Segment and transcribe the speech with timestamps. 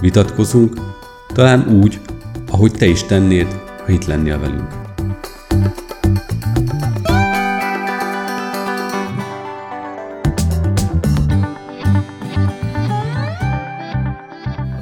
[0.00, 0.74] vitatkozunk,
[1.26, 2.00] talán úgy,
[2.50, 3.46] ahogy te is tennéd,
[3.84, 4.68] ha itt lennél velünk.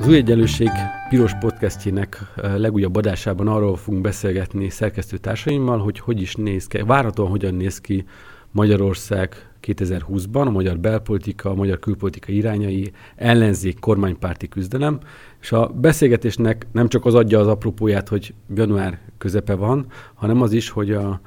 [0.00, 0.70] Az új egyenlőség
[1.08, 2.20] Piros podcastjének
[2.56, 7.80] legújabb adásában arról fogunk beszélgetni szerkesztő társaimmal, hogy hogy is néz ki, várhatóan hogyan néz
[7.80, 8.04] ki
[8.50, 14.98] Magyarország 2020-ban, a magyar belpolitika, a magyar külpolitika irányai, ellenzék, kormánypárti küzdelem,
[15.40, 20.52] és a beszélgetésnek nem csak az adja az apropóját, hogy január közepe van, hanem az
[20.52, 21.20] is, hogy a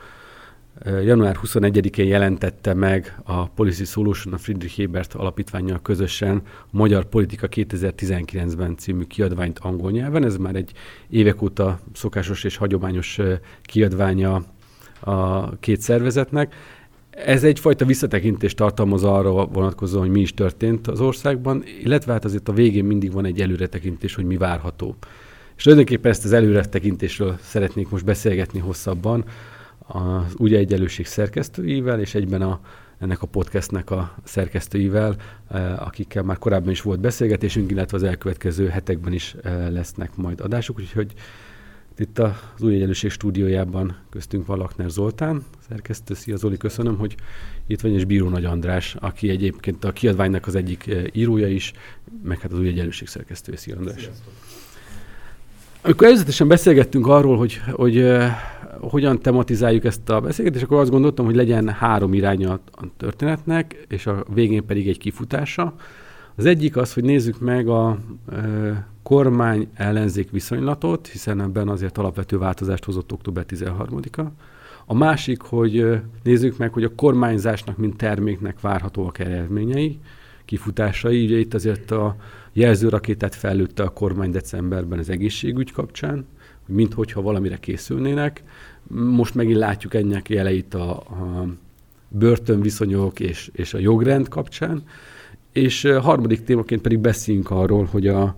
[0.85, 7.47] január 21-én jelentette meg a Policy Solution, a Friedrich Hebert alapítványjal közösen a Magyar Politika
[7.51, 10.23] 2019-ben című kiadványt angol nyelven.
[10.23, 10.71] Ez már egy
[11.09, 13.19] évek óta szokásos és hagyományos
[13.61, 14.43] kiadványa
[14.99, 16.55] a két szervezetnek.
[17.09, 22.49] Ez egyfajta visszatekintést tartalmaz arra vonatkozóan, hogy mi is történt az országban, illetve hát azért
[22.49, 24.95] a végén mindig van egy előretekintés, hogy mi várható.
[25.55, 29.25] És tulajdonképpen ezt az előretekintésről szeretnék most beszélgetni hosszabban,
[29.87, 32.59] az Ugye Egyenlőség szerkesztőivel, és egyben a,
[32.99, 35.15] ennek a podcastnek a szerkesztőivel,
[35.47, 40.41] eh, akikkel már korábban is volt beszélgetésünk, illetve az elkövetkező hetekben is eh, lesznek majd
[40.41, 41.13] adások, úgyhogy
[41.99, 46.13] itt az Új Egyenlőség stúdiójában köztünk van Lakner Zoltán, szerkesztő.
[46.13, 47.15] Szia Zoli, köszönöm, hogy
[47.67, 51.73] itt vagy, és Bíró Nagy András, aki egyébként a kiadványnak az egyik eh, írója is,
[52.23, 53.57] meg hát az Új Egyenlőség szerkesztője.
[53.57, 54.01] Szia András!
[54.01, 54.33] Sziasztok.
[55.81, 58.17] Amikor előzetesen beszélgettünk arról, hogy, hogy
[58.79, 64.05] hogyan tematizáljuk ezt a beszélgetést, akkor azt gondoltam, hogy legyen három iránya a történetnek, és
[64.05, 65.75] a végén pedig egy kifutása.
[66.39, 67.97] Az egyik az, hogy nézzük meg a
[68.31, 74.21] e, kormány ellenzék viszonylatot, hiszen ebben azért alapvető változást hozott október 13-a.
[74.85, 79.99] A másik, hogy nézzük meg, hogy a kormányzásnak, mint terméknek várhatóak eredményei,
[80.45, 81.25] kifutásai.
[81.25, 82.15] Ugye itt azért a
[82.53, 86.25] jelzőrakétát fellőtte a kormány decemberben az egészségügy kapcsán,
[86.65, 88.43] mint hogyha valamire készülnének.
[88.87, 91.47] Most megint látjuk ennek jeleit a, a
[92.07, 94.83] börtönviszonyok és, és a jogrend kapcsán.
[95.51, 98.37] És harmadik témaként pedig beszéljünk arról, hogy a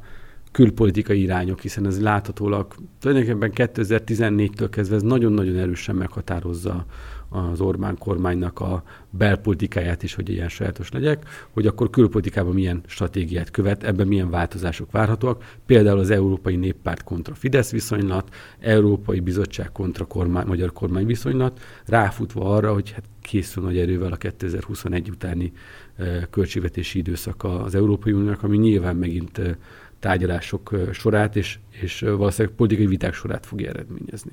[0.51, 6.85] külpolitikai irányok, hiszen ez láthatólag tulajdonképpen 2014-től kezdve ez nagyon-nagyon erősen meghatározza
[7.33, 13.51] az Orbán kormánynak a belpolitikáját is, hogy ilyen sajátos legyek, hogy akkor külpolitikában milyen stratégiát
[13.51, 15.55] követ, ebben milyen változások várhatóak.
[15.65, 22.55] Például az Európai Néppárt kontra Fidesz viszonylat, Európai Bizottság kontra kormány, Magyar kormány viszonylat, ráfutva
[22.55, 25.51] arra, hogy hát készül nagy erővel a 2021 utáni
[26.29, 29.41] költségvetési időszaka az Európai Uniónak, ami nyilván megint
[29.99, 34.31] tárgyalások sorát és, és valószínűleg politikai viták sorát fogja eredményezni.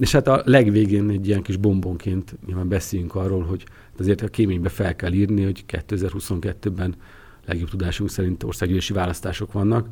[0.00, 3.64] És hát a legvégén egy ilyen kis bombonként nyilván beszéljünk arról, hogy
[3.98, 6.94] azért a kéménybe fel kell írni, hogy 2022-ben
[7.46, 9.86] legjobb tudásunk szerint országgyűlési választások vannak,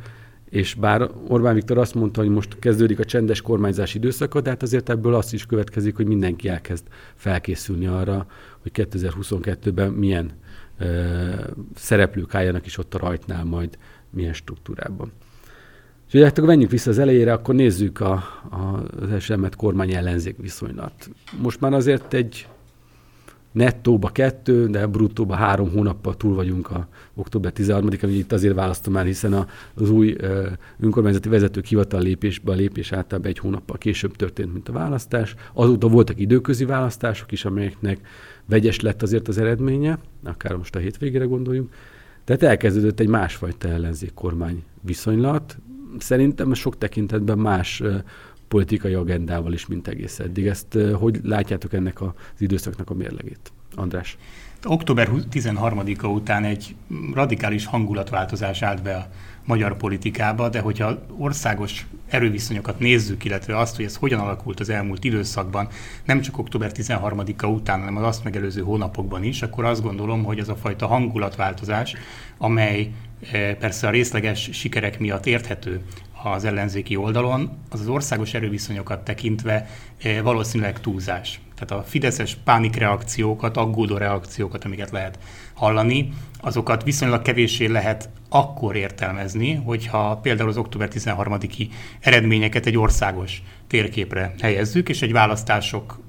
[0.50, 4.62] és bár Orbán Viktor azt mondta, hogy most kezdődik a csendes kormányzási időszaka, de hát
[4.62, 8.26] azért ebből azt is következik, hogy mindenki elkezd felkészülni arra,
[8.58, 10.30] hogy 2022-ben milyen
[10.78, 10.86] ö,
[11.74, 13.78] szereplők álljanak is ott a rajtnál majd,
[14.10, 15.12] milyen struktúrában.
[16.10, 18.12] És hát akkor menjünk vissza az elejére, akkor nézzük a,
[18.50, 21.10] a, az esemet kormány ellenzék viszonylat.
[21.42, 22.46] Most már azért egy
[23.52, 29.04] nettóba kettő, de bruttóba három hónappal túl vagyunk a október 13-án, itt azért választom már,
[29.04, 30.16] hiszen az új
[30.80, 35.34] önkormányzati vezetők hivatal lépésbe a lépés általában egy hónappal később történt, mint a választás.
[35.52, 37.98] Azóta voltak időközi választások is, amelyeknek
[38.46, 41.72] vegyes lett azért az eredménye, akár most a hétvégére gondoljunk.
[42.24, 45.58] Tehát elkezdődött egy másfajta ellenzék kormány viszonylat,
[45.98, 47.82] szerintem sok tekintetben más
[48.48, 50.46] politikai agendával is, mint egész eddig.
[50.46, 53.52] Ezt hogy látjátok ennek az időszaknak a mérlegét?
[53.74, 54.16] András.
[54.64, 56.74] Október 13-a után egy
[57.14, 59.06] radikális hangulatváltozás állt be a
[59.44, 65.04] magyar politikába, de hogyha országos erőviszonyokat nézzük, illetve azt, hogy ez hogyan alakult az elmúlt
[65.04, 65.68] időszakban,
[66.04, 70.38] nem csak október 13-a után, hanem az azt megelőző hónapokban is, akkor azt gondolom, hogy
[70.38, 71.94] ez a fajta hangulatváltozás,
[72.38, 72.92] amely
[73.58, 75.80] persze a részleges sikerek miatt érthető
[76.22, 79.68] az ellenzéki oldalon, az az országos erőviszonyokat tekintve
[80.22, 81.40] valószínűleg túlzás.
[81.54, 85.18] Tehát a fideszes pánikreakciókat, aggódó reakciókat, amiket lehet
[85.54, 91.68] hallani, azokat viszonylag kevéssé lehet akkor értelmezni, hogyha például az október 13-i
[92.00, 96.00] eredményeket egy országos térképre helyezzük, és egy választások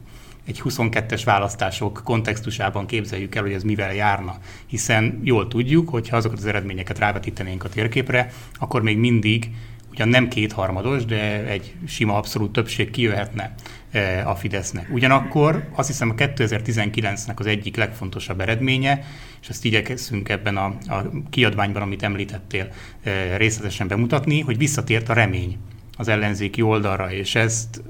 [0.50, 4.38] egy 22-es választások kontextusában képzeljük el, hogy ez mivel járna.
[4.66, 9.50] Hiszen jól tudjuk, hogy ha azokat az eredményeket rávetítenénk a térképre, akkor még mindig
[9.92, 13.56] ugyan nem kétharmados, de egy sima abszolút többség kijöhetne
[13.92, 14.88] e, a Fidesznek.
[14.92, 19.04] Ugyanakkor azt hiszem a 2019-nek az egyik legfontosabb eredménye,
[19.42, 22.68] és ezt igyekszünk ebben a, a kiadványban, amit említettél,
[23.04, 25.57] e, részletesen bemutatni, hogy visszatért a remény
[25.98, 27.81] az ellenzéki oldalra, és ezt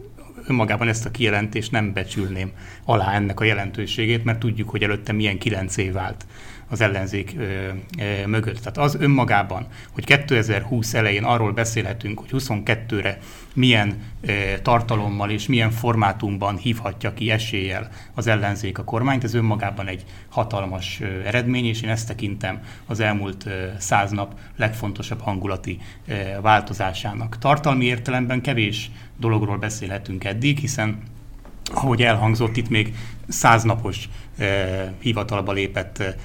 [0.48, 2.52] önmagában ezt a kijelentést nem becsülném
[2.86, 6.26] alá ennek a jelentőségét, mert tudjuk, hogy előtte milyen kilenc év vált
[6.70, 7.36] az ellenzék
[8.26, 8.58] mögött.
[8.58, 13.20] Tehát az önmagában, hogy 2020 elején arról beszélhetünk, hogy 22-re
[13.54, 14.02] milyen
[14.62, 21.02] tartalommal és milyen formátumban hívhatja ki eséllyel az ellenzék a kormányt, ez önmagában egy hatalmas
[21.26, 25.80] eredmény, és én ezt tekintem az elmúlt száz nap legfontosabb hangulati
[26.42, 27.38] változásának.
[27.38, 30.98] Tartalmi értelemben kevés dologról beszélhetünk eddig, hiszen
[31.74, 32.94] ahogy elhangzott, itt még
[33.28, 34.10] száznapos
[35.00, 36.16] hivatalba lépett eh,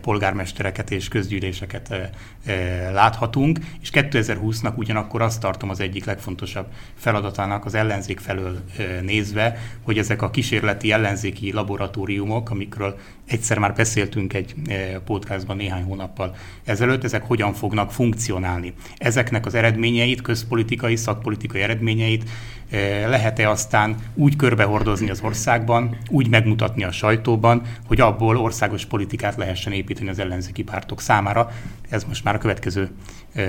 [0.00, 2.08] polgármestereket és közgyűléseket eh,
[2.44, 8.86] eh, láthatunk, és 2020-nak ugyanakkor azt tartom az egyik legfontosabb feladatának az ellenzék felől eh,
[9.02, 15.82] nézve, hogy ezek a kísérleti ellenzéki laboratóriumok, amikről egyszer már beszéltünk egy eh, podcastban néhány
[15.82, 18.72] hónappal ezelőtt, ezek hogyan fognak funkcionálni.
[18.98, 22.30] Ezeknek az eredményeit, közpolitikai, szakpolitikai eredményeit
[22.70, 27.53] eh, lehet-e aztán úgy körbehordozni az országban, úgy meg megmutatni a sajtóban,
[27.86, 31.50] hogy abból országos politikát lehessen építeni az ellenzéki pártok számára.
[31.88, 32.90] Ez most már a következő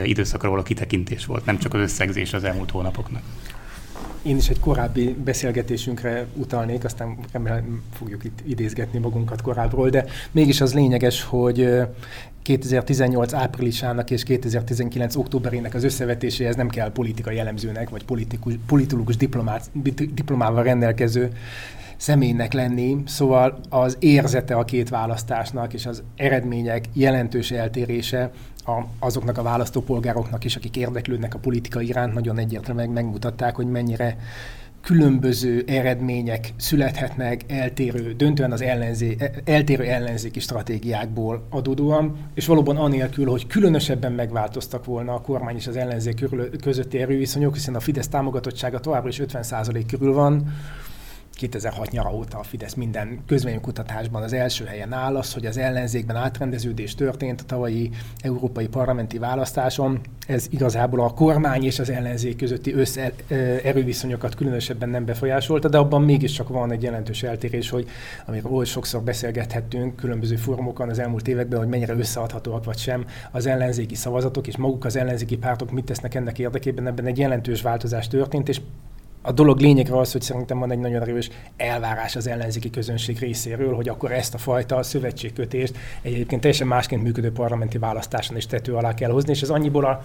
[0.04, 3.22] időszakra való kitekintés volt, nem csak az összegzés az elmúlt hónapoknak.
[4.22, 10.62] Én is egy korábbi beszélgetésünkre utalnék, aztán remélem fogjuk itt idézgetni magunkat korábbról, de mégis
[10.62, 11.70] az lényeges, hogy
[12.42, 19.18] 2018 áprilisának és 2019 októberének az összevetéséhez nem kell politikai elemzőnek, vagy politikus, politológus
[20.14, 21.32] diplomával rendelkező
[21.98, 28.32] személynek lenni, szóval az érzete a két választásnak és az eredmények jelentős eltérése
[28.66, 34.18] a, azoknak a választópolgároknak is, akik érdeklődnek a politika iránt, nagyon egyértelműen megmutatták, hogy mennyire
[34.86, 43.48] különböző eredmények születhetnek eltérő, döntően az ellenzé, eltérő ellenzéki stratégiákból adódóan, és valóban anélkül, hogy
[43.48, 46.26] különösebben megváltoztak volna a kormány és az ellenzék
[46.62, 50.54] közötti erőviszonyok, hiszen a Fidesz támogatottsága továbbra is 50% körül van,
[51.36, 56.16] 2006 nyara óta a Fidesz minden közvénykutatásban az első helyen áll az, hogy az ellenzékben
[56.16, 57.90] átrendeződés történt a tavalyi
[58.22, 60.00] európai parlamenti választáson.
[60.28, 63.12] Ez igazából a kormány és az ellenzék közötti össze
[63.64, 67.88] erőviszonyokat különösebben nem befolyásolta, de abban mégiscsak van egy jelentős eltérés, hogy
[68.26, 73.46] amiről oly sokszor beszélgethettünk különböző fórumokon az elmúlt években, hogy mennyire összeadhatóak vagy sem az
[73.46, 78.08] ellenzéki szavazatok, és maguk az ellenzéki pártok mit tesznek ennek érdekében, ebben egy jelentős változás
[78.08, 78.62] történt, és
[79.26, 83.76] a dolog lényegre az, hogy szerintem van egy nagyon erős elvárás az ellenzéki közönség részéről,
[83.76, 88.74] hogy akkor ezt a fajta szövetségkötést egy egyébként teljesen másként működő parlamenti választáson is tető
[88.74, 90.02] alá kell hozni, és ez annyiból, a,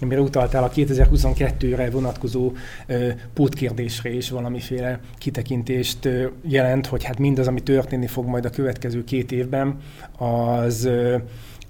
[0.00, 2.52] amire utaltál, a 2022-re vonatkozó
[2.86, 8.50] ö, pótkérdésre is valamiféle kitekintést ö, jelent, hogy hát mindaz, ami történni fog majd a
[8.50, 9.76] következő két évben,
[10.18, 10.88] az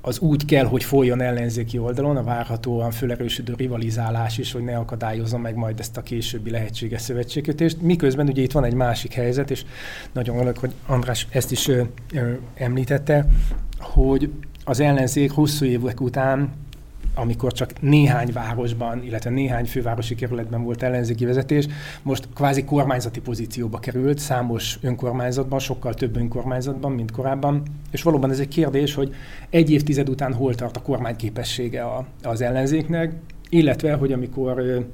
[0.06, 5.38] az úgy kell, hogy folyjon ellenzéki oldalon, a várhatóan fölerősödő rivalizálás is, hogy ne akadályozza
[5.38, 7.80] meg majd ezt a későbbi lehetséges szövetségkötést.
[7.80, 9.64] Miközben ugye itt van egy másik helyzet, és
[10.12, 11.82] nagyon örülök, hogy András ezt is ö,
[12.14, 13.26] ö, említette,
[13.78, 14.30] hogy
[14.64, 16.50] az ellenzék hosszú évek után
[17.14, 21.66] amikor csak néhány városban, illetve néhány fővárosi kerületben volt ellenzéki vezetés,
[22.02, 28.38] most kvázi kormányzati pozícióba került, számos önkormányzatban, sokkal több önkormányzatban, mint korábban, és valóban ez
[28.38, 29.14] egy kérdés, hogy
[29.50, 31.84] egy évtized után hol tart a kormány képessége
[32.22, 33.12] az ellenzéknek,
[33.48, 34.84] illetve, hogy amikor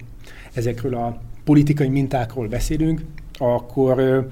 [0.52, 3.00] ezekről a politikai mintákról beszélünk,
[3.38, 4.28] akkor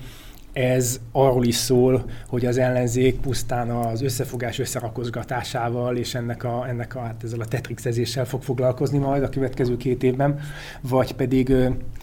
[0.59, 6.95] ez arról is szól, hogy az ellenzék pusztán az összefogás összerakozgatásával és ennek a, ennek
[6.95, 10.41] a, hát ezzel a tetrixezéssel fog foglalkozni majd a következő két évben,
[10.81, 11.53] vagy pedig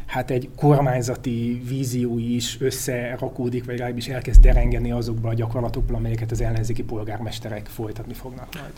[0.06, 6.42] hát egy kormányzati vízió is összerakódik, vagy legalábbis elkezd derengeni azokba a gyakorlatokba, amelyeket az
[6.42, 8.74] ellenzéki polgármesterek folytatni fognak majd.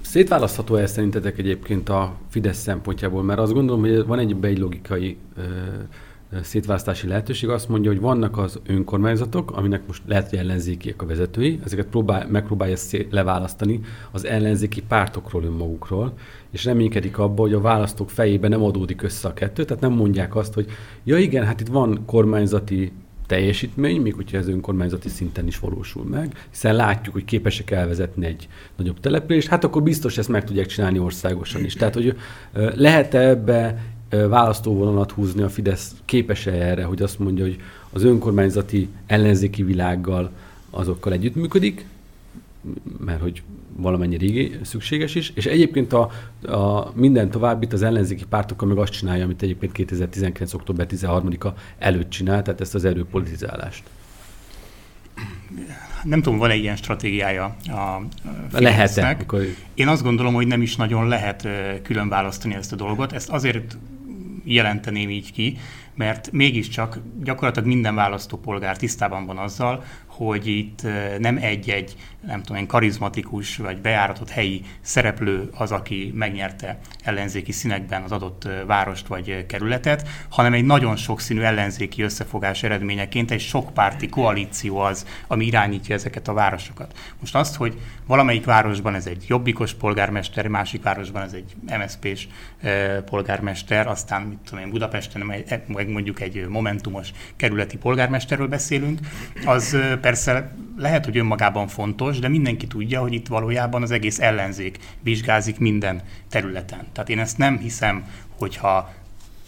[0.00, 5.16] Szétválasztható ez szerintetek egyébként a Fidesz szempontjából, mert azt gondolom, hogy van egy, egy logikai
[6.42, 11.60] szétválasztási lehetőség azt mondja, hogy vannak az önkormányzatok, aminek most lehet, hogy ellenzékiek a vezetői,
[11.64, 12.76] ezeket próbál, megpróbálja
[13.10, 13.80] leválasztani
[14.10, 16.12] az ellenzéki pártokról önmagukról,
[16.50, 20.36] és reménykedik abba, hogy a választók fejében nem adódik össze a kettő, tehát nem mondják
[20.36, 20.66] azt, hogy
[21.04, 22.92] ja igen, hát itt van kormányzati
[23.26, 28.48] teljesítmény, még hogyha ez önkormányzati szinten is valósul meg, hiszen látjuk, hogy képesek elvezetni egy
[28.76, 31.74] nagyobb települést, hát akkor biztos ezt meg tudják csinálni országosan is.
[31.74, 32.16] Tehát, hogy
[32.74, 37.60] lehet-e ebbe választóvonalat húzni a Fidesz, képes-e erre, hogy azt mondja, hogy
[37.90, 40.30] az önkormányzati ellenzéki világgal
[40.70, 41.86] azokkal együttműködik,
[42.98, 43.42] mert hogy
[43.76, 46.10] valamennyi régi szükséges is, és egyébként a,
[46.52, 50.54] a minden továbbit az ellenzéki pártokkal meg azt csinálja, amit egyébként 2019.
[50.54, 51.48] október 13-a
[51.78, 53.82] előtt csinál, tehát ezt az erőpolitizálást.
[56.04, 58.00] Nem tudom, van-e ilyen stratégiája a
[58.50, 59.16] Lehet-e?
[59.20, 59.42] Akkor...
[59.74, 61.48] Én azt gondolom, hogy nem is nagyon lehet
[61.82, 63.12] külön választani ezt a dolgot.
[63.12, 63.76] Ezt azért
[64.46, 65.58] jelenteném így ki,
[65.94, 69.84] mert mégiscsak gyakorlatilag minden választópolgár tisztában van azzal,
[70.16, 70.82] hogy itt
[71.18, 71.96] nem egy-egy,
[72.26, 78.48] nem tudom én, karizmatikus vagy bejáratott helyi szereplő az, aki megnyerte ellenzéki színekben az adott
[78.66, 85.44] várost vagy kerületet, hanem egy nagyon sokszínű ellenzéki összefogás eredményeként egy sokpárti koalíció az, ami
[85.44, 86.98] irányítja ezeket a városokat.
[87.20, 92.26] Most azt, hogy valamelyik városban ez egy jobbikos polgármester, másik városban ez egy MSZP-s
[93.04, 95.32] polgármester, aztán mit tudom én, Budapesten
[95.66, 99.00] meg mondjuk egy momentumos kerületi polgármesterről beszélünk,
[99.44, 104.78] az persze lehet, hogy önmagában fontos, de mindenki tudja, hogy itt valójában az egész ellenzék
[105.00, 106.86] vizsgázik minden területen.
[106.92, 108.04] Tehát én ezt nem hiszem,
[108.38, 108.92] hogyha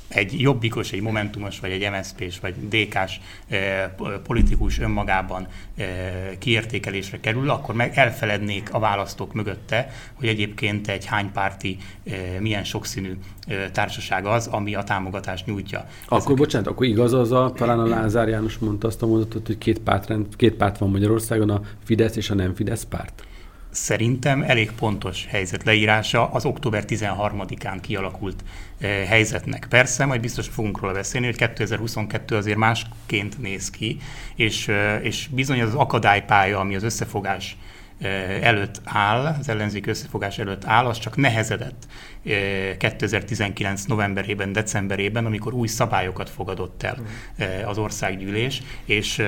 [0.08, 3.90] egy jobbikos, egy momentumos, vagy egy MSZP-s, vagy DK-s eh,
[4.22, 5.46] politikus önmagában
[5.76, 5.86] eh,
[6.38, 13.12] kiértékelésre kerül, akkor meg elfelednék a választók mögötte, hogy egyébként egy hánypárti, eh, milyen sokszínű
[13.72, 15.88] társaság az, ami a támogatást nyújtja.
[16.04, 16.36] Akkor Ezek...
[16.36, 19.78] bocsánat, akkor igaz az a, talán a Lázár János mondta azt a mondatot, hogy két
[19.78, 23.27] párt, két párt van Magyarországon, a Fidesz és a nem Fidesz párt?
[23.70, 28.44] Szerintem elég pontos helyzet leírása az október 13-án kialakult
[28.78, 29.66] eh, helyzetnek.
[29.68, 33.98] Persze, majd biztos fogunk róla beszélni, hogy 2022 azért másként néz ki,
[34.34, 37.56] és, eh, és bizony az akadálypálya, ami az összefogás
[38.42, 41.86] előtt áll, az ellenzék összefogás előtt áll, az csak nehezedett
[42.78, 46.96] 2019 novemberében, decemberében, amikor új szabályokat fogadott el
[47.66, 49.22] az országgyűlés, és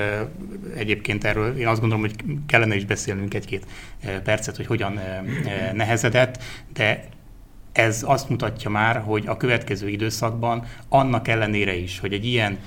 [0.77, 2.15] egyébként erről én azt gondolom, hogy
[2.47, 3.67] kellene is beszélnünk egy-két
[4.25, 5.01] percet, hogy hogyan
[5.73, 7.05] nehezedett, de
[7.73, 12.59] ez azt mutatja már, hogy a következő időszakban annak ellenére is, hogy egy ilyen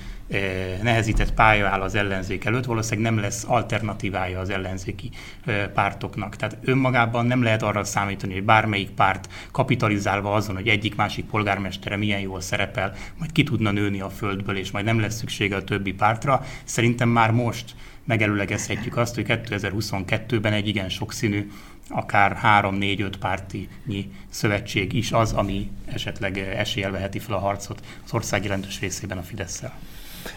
[0.82, 5.10] nehezített pálya áll az ellenzék előtt, valószínűleg nem lesz alternatívája az ellenzéki
[5.44, 6.36] eh, pártoknak.
[6.36, 12.20] Tehát önmagában nem lehet arra számítani, hogy bármelyik párt kapitalizálva azon, hogy egyik-másik polgármestere milyen
[12.20, 15.92] jól szerepel, majd ki tudna nőni a földből, és majd nem lesz szüksége a többi
[15.92, 16.44] pártra.
[16.64, 21.50] Szerintem már most megelőlegezhetjük azt, hogy 2022-ben egy igen sokszínű,
[21.88, 28.42] akár 3-4-5 pártinyi szövetség is az, ami esetleg eséllyel veheti fel a harcot az ország
[28.42, 29.74] jelentős részében a Fidesz-szel.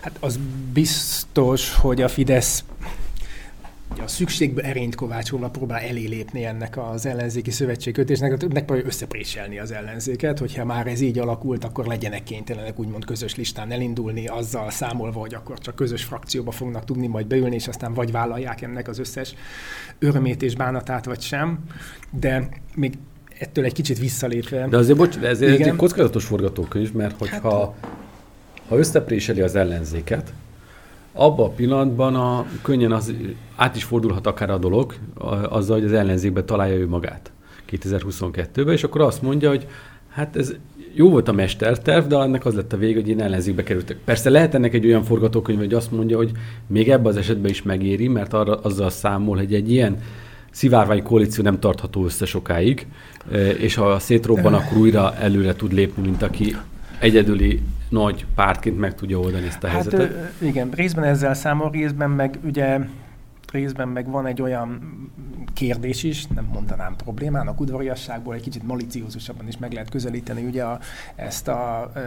[0.02, 0.40] Hát az
[0.74, 2.64] biztos, hogy a Fidesz
[4.04, 10.40] a szükségből erényt kovácsolva próbál elé lépni ennek az ellenzéki szövetségkötésnek, megpróbálja összepréselni az ellenzéket,
[10.40, 15.34] hogyha már ez így alakult, akkor legyenek kénytelenek úgymond közös listán elindulni, azzal számolva, hogy
[15.34, 19.34] akkor csak közös frakcióba fognak tudni majd beülni, és aztán vagy vállalják ennek az összes
[20.00, 21.60] örömét és bánatát, vagy sem.
[22.20, 22.94] De még
[23.40, 24.68] ettől egy kicsit visszalépve.
[24.68, 27.98] De azért, bocs, ez egy kockázatos forgatókönyv, mert hogyha hát,
[28.68, 30.34] ha összepréseli az ellenzéket,
[31.14, 33.14] abban a pillanatban a, könnyen az,
[33.56, 34.94] át is fordulhat akár a dolog,
[35.50, 37.32] azzal, hogy az ellenzékben találja ő magát
[37.72, 39.68] 2022-ben, és akkor azt mondja, hogy
[40.10, 40.54] hát ez
[40.94, 43.98] jó volt a mesterterv, de ennek az lett a vége, hogy én ellenzékbe kerültek.
[44.06, 46.32] Persze lehet ennek egy olyan forgatókönyv, hogy azt mondja, hogy
[46.68, 49.98] még ebben az esetben is megéri, mert arra, azzal számol, hogy egy ilyen
[50.52, 52.88] szivárvány koalíció nem tartható össze sokáig,
[53.58, 56.56] és ha szétrobban, akkor újra előre tud lépni, mint aki
[57.00, 60.34] egyedüli nagy pártként meg tudja oldani ezt a hát, helyzetet.
[60.42, 62.80] Igen, részben ezzel számol, részben meg ugye
[63.52, 64.82] részben meg van egy olyan
[65.54, 70.80] kérdés is, nem mondanám problémának, udvariasságból egy kicsit maliciózusabban is meg lehet közelíteni ugye a,
[71.16, 72.00] ezt a ö,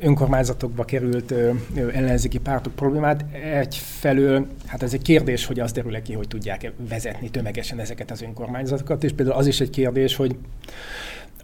[0.00, 3.24] önkormányzatokba került ö, ellenzéki pártok problémát.
[3.32, 8.22] Egyfelől, hát ez egy kérdés, hogy az derül ki, hogy tudják vezetni tömegesen ezeket az
[8.22, 10.36] önkormányzatokat, és például az is egy kérdés, hogy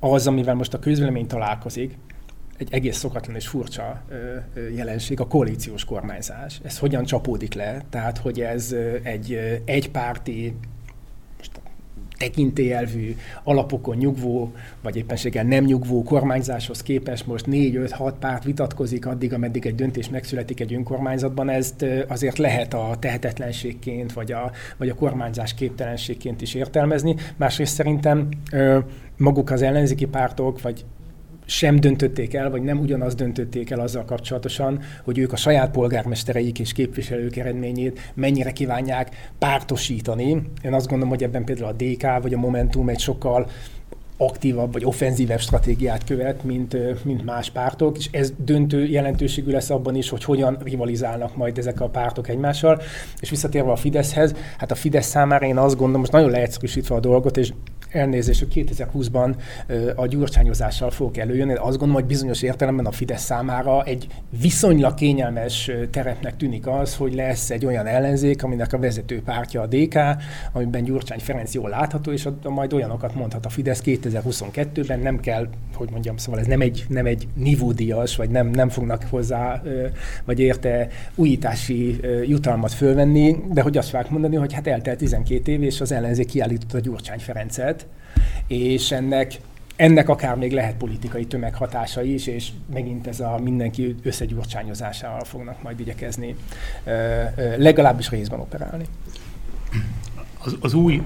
[0.00, 1.94] az, amivel most a közvélemény találkozik,
[2.58, 4.02] egy egész szokatlan és furcsa
[4.74, 6.60] jelenség, a koalíciós kormányzás.
[6.64, 7.82] Ez hogyan csapódik le?
[7.90, 10.54] Tehát, hogy ez egy egypárti,
[12.18, 19.66] tekintélyelvű, alapokon nyugvó, vagy éppenséggel nem nyugvó kormányzáshoz képest most négy-öt-hat párt vitatkozik addig, ameddig
[19.66, 25.54] egy döntés megszületik egy önkormányzatban, ezt azért lehet a tehetetlenségként, vagy a, vagy a kormányzás
[25.54, 27.16] képtelenségként is értelmezni.
[27.36, 28.28] Másrészt szerintem
[29.16, 30.84] maguk az ellenzéki pártok, vagy
[31.46, 36.58] sem döntötték el, vagy nem ugyanazt döntötték el azzal kapcsolatosan, hogy ők a saját polgármestereik
[36.58, 40.42] és képviselők eredményét mennyire kívánják pártosítani.
[40.62, 43.46] Én azt gondolom, hogy ebben például a DK vagy a Momentum egy sokkal
[44.16, 49.94] aktívabb vagy offenzívebb stratégiát követ, mint, mint más pártok, és ez döntő jelentőségű lesz abban
[49.94, 52.80] is, hogy hogyan rivalizálnak majd ezek a pártok egymással.
[53.20, 57.00] És visszatérve a Fideszhez, hát a Fidesz számára én azt gondolom, most nagyon leegyszerűsítve a
[57.00, 57.52] dolgot, és
[57.90, 59.34] elnézést, hogy 2020-ban
[59.94, 61.52] a gyurcsányozással fogok előjönni.
[61.52, 64.06] Azt gondolom, hogy bizonyos értelemben a Fidesz számára egy
[64.40, 69.66] viszonylag kényelmes terepnek tűnik az, hogy lesz egy olyan ellenzék, aminek a vezető pártja a
[69.66, 69.98] DK,
[70.52, 75.90] amiben Gyurcsány Ferenc jól látható, és majd olyanokat mondhat a Fidesz 2022-ben, nem kell, hogy
[75.90, 79.62] mondjam, szóval ez nem egy, nem egy nivódias, vagy nem, nem fognak hozzá,
[80.24, 85.62] vagy érte újítási jutalmat fölvenni, de hogy azt fogják mondani, hogy hát eltelt 12 év,
[85.62, 87.85] és az ellenzék kiállította Gyurcsány Ferencet,
[88.46, 89.38] és ennek
[89.76, 95.80] ennek akár még lehet politikai tömeghatása is, és megint ez a mindenki összegyurcsányozásával fognak majd
[95.80, 96.36] igyekezni
[97.56, 98.84] legalábbis részben operálni.
[100.38, 101.02] Az, az új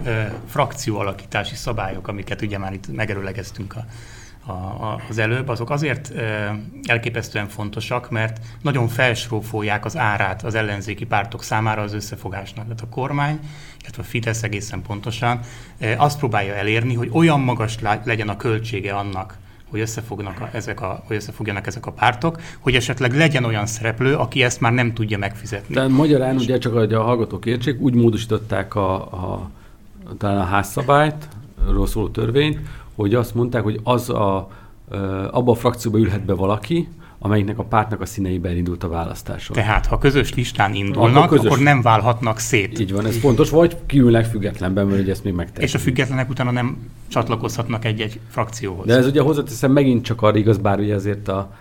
[0.47, 3.85] frakció alakítási szabályok, amiket ugye már itt megerőlegeztünk a
[4.47, 10.55] a, a, az előbb, azok azért e, elképesztően fontosak, mert nagyon felsrófolják az árát az
[10.55, 12.65] ellenzéki pártok számára az összefogásnak.
[12.65, 13.39] Tehát a kormány,
[13.81, 15.41] illetve a Fidesz egészen pontosan
[15.79, 19.39] e, azt próbálja elérni, hogy olyan magas legyen a költsége annak,
[19.71, 24.15] hogy, összefognak a, ezek a, hogy összefogjanak ezek a pártok, hogy esetleg legyen olyan szereplő,
[24.15, 25.75] aki ezt már nem tudja megfizetni.
[25.75, 29.51] Tehát magyarán ugye csak hogy a hallgatók értsék, úgy módosították a, a,
[30.19, 31.29] talán a házszabályt,
[31.87, 32.59] szóló törvényt,
[33.01, 34.49] hogy azt mondták, hogy az a,
[35.31, 36.89] abba a frakcióba ülhet be valaki,
[37.19, 39.57] amelyiknek a pártnak a színeiben indult a választáson.
[39.57, 41.53] Tehát, ha közös listán indulnak, akkor, közös...
[41.53, 42.79] akkor nem válhatnak szét.
[42.79, 45.69] Így van, ez fontos, vagy kiülnek függetlenben, mert ezt még megtehetik.
[45.69, 46.77] És a függetlenek utána nem
[47.09, 48.87] csatlakozhatnak egy-egy frakcióhoz.
[48.87, 51.53] De ez ugye hozzáteszem megint csak arra igaz, bár ugye ezért a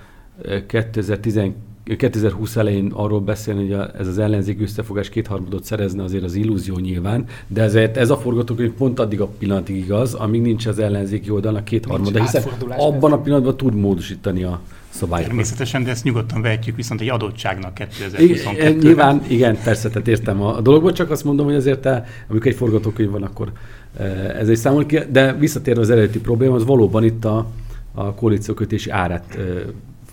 [0.68, 1.54] 2012
[1.96, 7.26] 2020 elején arról beszélni, hogy ez az ellenzék összefogás kétharmadot szerezne, azért az illúzió nyilván,
[7.48, 11.64] de ezért ez a forgatókönyv pont addig a pillanatig igaz, amíg nincs az ellenzéki oldalnak
[11.64, 12.44] kétharmada, hiszen
[12.78, 14.60] abban a pillanatban tud módosítani a
[14.90, 15.28] szabályokat.
[15.28, 20.58] Természetesen, de ezt nyugodtan vehetjük viszont egy adottságnak 2022 Nyilván, igen, persze, tehát értem a,
[20.58, 23.52] a dologból, csak azt mondom, hogy azért te, amikor egy forgatókönyv van, akkor
[23.98, 24.04] e,
[24.40, 27.46] ez egy számol ki, de visszatérve az eredeti probléma, az valóban itt a,
[27.94, 29.42] a koalíciókötési árát e,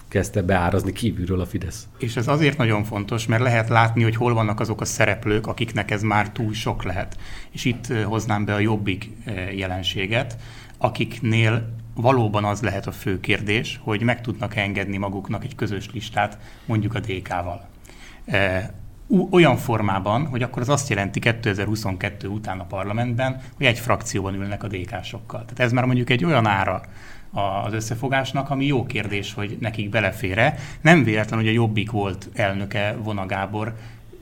[0.09, 1.88] kezdte beárazni kívülről a Fidesz.
[1.99, 5.90] És ez azért nagyon fontos, mert lehet látni, hogy hol vannak azok a szereplők, akiknek
[5.90, 7.16] ez már túl sok lehet.
[7.51, 9.11] És itt hoznám be a jobbik
[9.55, 10.37] jelenséget,
[10.79, 16.38] akiknél valóban az lehet a fő kérdés, hogy meg tudnak engedni maguknak egy közös listát
[16.66, 17.69] mondjuk a DK-val.
[19.31, 24.62] Olyan formában, hogy akkor az azt jelenti 2022 után a parlamentben, hogy egy frakcióban ülnek
[24.62, 25.40] a DK-sokkal.
[25.40, 26.83] Tehát ez már mondjuk egy olyan ára
[27.37, 30.59] az összefogásnak, ami jó kérdés, hogy nekik belefére.
[30.81, 33.75] Nem véletlen, hogy a Jobbik volt elnöke Vona Gábor,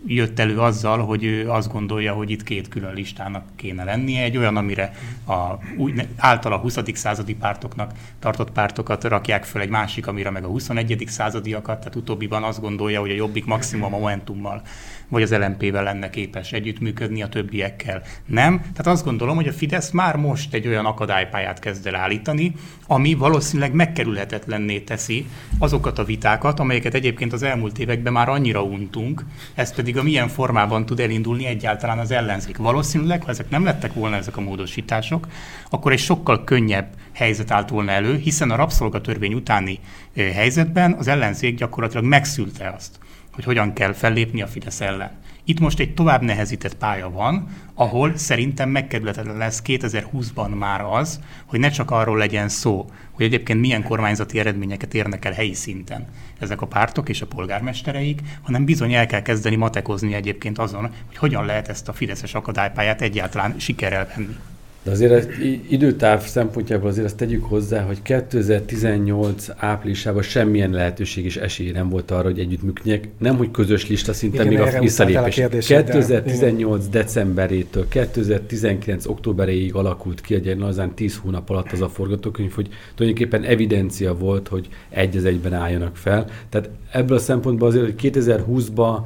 [0.06, 4.36] jött elő azzal, hogy ő azt gondolja, hogy itt két külön listának kéne lennie, egy
[4.36, 4.92] olyan, amire
[5.26, 5.34] a,
[5.76, 6.78] úgy, által a 20.
[6.92, 11.04] századi pártoknak tartott pártokat rakják föl, egy másik, amire meg a 21.
[11.06, 14.62] századiakat, tehát utóbbiban azt gondolja, hogy a Jobbik maximum a Momentummal
[15.08, 18.02] vagy az LMP-vel lenne képes együttműködni a többiekkel.
[18.26, 18.58] Nem.
[18.58, 22.52] Tehát azt gondolom, hogy a Fidesz már most egy olyan akadálypályát kezd el állítani,
[22.86, 25.26] ami valószínűleg megkerülhetetlenné teszi
[25.58, 30.28] azokat a vitákat, amelyeket egyébként az elmúlt években már annyira untunk, ez pedig a milyen
[30.28, 32.56] formában tud elindulni egyáltalán az ellenzék.
[32.56, 35.28] Valószínűleg, ha ezek nem lettek volna ezek a módosítások,
[35.70, 39.78] akkor egy sokkal könnyebb helyzet állt volna elő, hiszen a rabszolgatörvény utáni
[40.16, 42.98] helyzetben az ellenzék gyakorlatilag megszülte azt,
[43.32, 45.10] hogy hogyan kell fellépni a Fidesz ellen.
[45.44, 51.60] Itt most egy tovább nehezített pálya van, ahol szerintem megkerülhetetlen lesz 2020-ban már az, hogy
[51.60, 56.06] ne csak arról legyen szó, hogy egyébként milyen kormányzati eredményeket érnek el helyi szinten
[56.38, 61.16] ezek a pártok és a polgármestereik, hanem bizony el kell kezdeni matekozni egyébként azon, hogy
[61.16, 64.36] hogyan lehet ezt a fideszes akadálypályát egyáltalán sikerrel venni.
[64.84, 65.28] De azért
[65.68, 72.10] időtáv szempontjából azért azt tegyük hozzá, hogy 2018 áprilisában semmilyen lehetőség és esély nem volt
[72.10, 73.08] arra, hogy együttműködjek.
[73.18, 75.34] Nem, hogy közös lista szinten, még a visszalépés.
[75.66, 76.98] 2018 de...
[76.98, 83.42] decemberétől 2019 októberéig alakult ki egy lazán 10 hónap alatt az a forgatókönyv, hogy tulajdonképpen
[83.42, 86.26] evidencia volt, hogy egy az egyben álljanak fel.
[86.48, 88.98] Tehát ebből a szempontból azért, hogy 2020-ban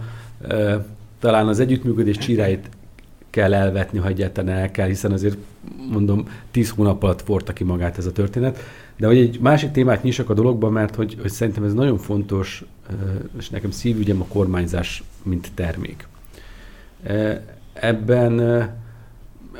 [0.48, 0.84] e,
[1.20, 2.68] talán az együttműködés csiráit
[3.38, 5.36] kell elvetni, ha egyáltalán el kell, hiszen azért
[5.90, 8.58] mondom, tíz hónap alatt forta ki magát ez a történet.
[8.96, 12.64] De hogy egy másik témát nyissak a dologban, mert hogy, hogy szerintem ez nagyon fontos,
[13.38, 16.06] és nekem szívügyem a kormányzás, mint termék.
[17.72, 18.40] Ebben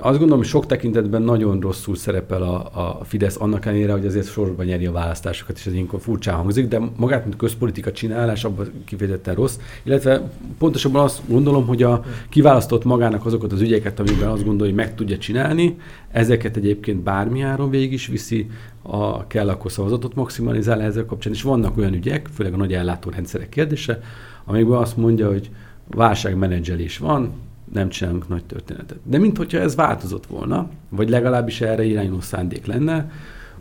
[0.00, 4.26] azt gondolom, hogy sok tekintetben nagyon rosszul szerepel a, a Fidesz, annak ellenére, hogy azért
[4.26, 8.72] sorban nyeri a választásokat, és ez ilyenkor furcsán hangzik, de magát, mint közpolitika csinálás, abban
[8.84, 9.58] kifejezetten rossz.
[9.82, 14.84] Illetve pontosabban azt gondolom, hogy a kiválasztott magának azokat az ügyeket, amiben azt gondolja, hogy
[14.84, 15.76] meg tudja csinálni,
[16.10, 18.50] ezeket egyébként bármi áron végig is viszi,
[18.82, 23.48] a kell, akkor szavazatot maximalizál ezzel kapcsán, és vannak olyan ügyek, főleg a nagy ellátórendszerek
[23.48, 24.00] kérdése,
[24.44, 25.50] amikben azt mondja, hogy
[25.90, 27.32] válságmenedzselés van,
[27.72, 28.98] nem csinálunk nagy történetet.
[29.02, 33.10] De minthogyha ez változott volna, vagy legalábbis erre irányuló szándék lenne,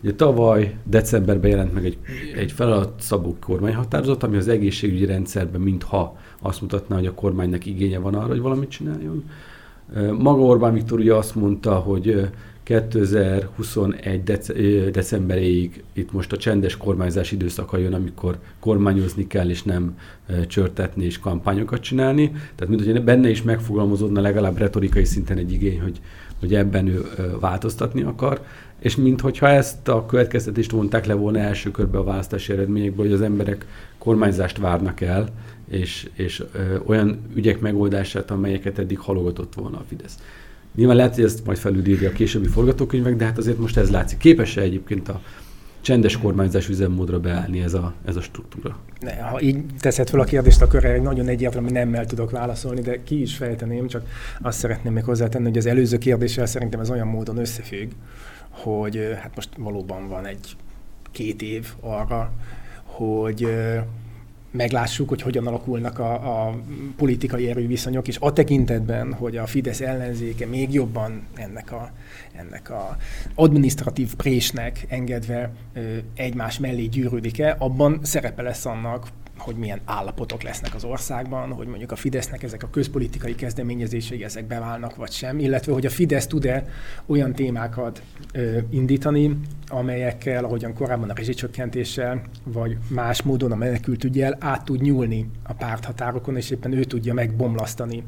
[0.01, 1.97] Ugye tavaly decemberben jelent meg egy,
[2.35, 8.13] egy feladatszabó kormányhatározat, ami az egészségügyi rendszerben mintha azt mutatná, hogy a kormánynak igénye van
[8.13, 9.23] arra, hogy valamit csináljon.
[10.17, 12.29] Maga Orbán Viktor ugye azt mondta, hogy
[12.67, 19.97] 2021 dece- decemberéig itt most a csendes kormányzás időszaka jön, amikor kormányozni kell, és nem
[20.47, 22.31] csörtetni és kampányokat csinálni.
[22.55, 26.01] Tehát mint benne is megfogalmazódna legalább retorikai szinten egy igény, hogy,
[26.39, 27.05] hogy ebben ő
[27.39, 28.41] változtatni akar.
[28.79, 33.21] És minthogyha ezt a következtetést vonták le volna első körbe a választási eredményekből, hogy az
[33.21, 33.65] emberek
[33.97, 35.27] kormányzást várnak el,
[35.69, 40.17] és, és ö, olyan ügyek megoldását, amelyeket eddig halogatott volna a Fidesz.
[40.77, 44.17] Nyilván lehet, hogy ezt majd felülírja a későbbi forgatókönyvek, de hát azért most ez látszik.
[44.17, 45.21] Képes-e egyébként a
[45.81, 48.77] csendes kormányzás üzemmódra beállni ez a, ez a struktúra?
[48.99, 53.03] Ne, ha így teszed fel a kérdést, akkor egy nagyon egyértelmű nemmel tudok válaszolni, de
[53.03, 54.07] ki is fejteném, csak
[54.41, 57.91] azt szeretném még hozzátenni, hogy az előző kérdéssel szerintem ez olyan módon összefügg,
[58.49, 60.55] hogy hát most valóban van egy
[61.11, 62.31] két év arra,
[62.83, 63.47] hogy
[64.51, 66.59] meglássuk, hogy hogyan alakulnak a, a
[66.95, 71.91] politikai erőviszonyok, és a tekintetben, hogy a Fidesz ellenzéke még jobban ennek a,
[72.35, 72.97] ennek a
[73.35, 79.07] administratív présnek engedve ö, egymás mellé gyűrűdik-e, abban szerepe lesz annak,
[79.37, 84.45] hogy milyen állapotok lesznek az országban, hogy mondjuk a Fidesznek ezek a közpolitikai kezdeményezései ezek
[84.45, 86.65] beválnak vagy sem, illetve hogy a Fidesz tud-e
[87.05, 88.01] olyan témákat
[88.33, 95.29] ö, indítani, amelyekkel, ahogyan korábban a rezsicsökkentéssel, vagy más módon a menekültügyel át tud nyúlni
[95.43, 98.03] a párthatárokon, és éppen ő tudja megbomlasztani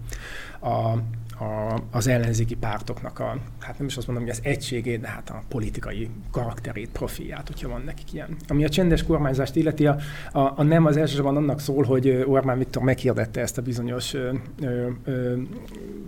[0.62, 0.98] a,
[1.40, 5.30] a, az ellenzéki pártoknak a, hát nem is azt mondom, hogy az egységét, de hát
[5.30, 8.36] a politikai karakterét, profilját, hogyha van nekik ilyen.
[8.48, 9.98] Ami a csendes kormányzást illeti, a,
[10.32, 14.34] a, a nem az elsősorban annak szól, hogy Orbán Viktor meghirdette ezt a bizonyos ö,
[14.62, 15.38] ö, ö,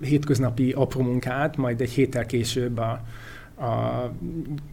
[0.02, 3.02] hétköznapi apró munkát, majd egy héttel később a,
[3.62, 4.12] a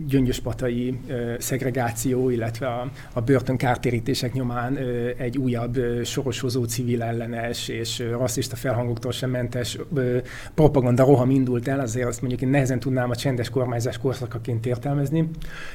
[0.06, 0.98] gyöngyöspatai
[1.38, 4.78] szegregáció, illetve a, a börtönkártérítések nyomán
[5.16, 9.78] egy újabb soroshozó civil ellenes és rasszista felhangoktól sem mentes
[10.54, 15.30] propaganda roham indult el, azért azt mondjuk én nehezen tudnám a csendes kormányzás korszakaként értelmezni.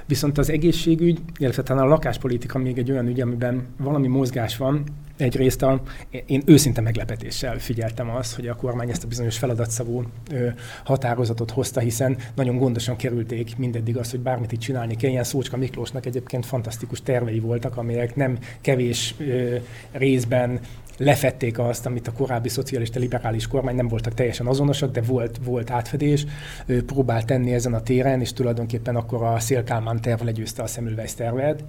[0.05, 4.83] Viszont az egészségügy, illetve talán a lakáspolitika még egy olyan ügy, amiben valami mozgás van,
[5.17, 5.81] egyrészt a,
[6.25, 10.47] én őszinte meglepetéssel figyeltem azt, hogy a kormány ezt a bizonyos feladatszavú ö,
[10.83, 15.09] határozatot hozta, hiszen nagyon gondosan kerülték mindeddig azt, hogy bármit itt csinálni kell.
[15.09, 19.55] Ilyen Szócska Miklósnak egyébként fantasztikus tervei voltak, amelyek nem kevés ö,
[19.91, 20.59] részben
[20.97, 25.71] lefették azt, amit a korábbi szocialista liberális kormány nem voltak teljesen azonosak, de volt, volt
[25.71, 26.25] átfedés,
[26.65, 31.13] ő próbált tenni ezen a téren, és tulajdonképpen akkor a Szélkálmán terv legyőzte a Szemülvejsz
[31.13, 31.63] tervet,